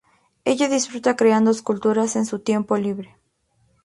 [0.45, 3.15] Ella disfruta creando esculturas en su tiempo libre.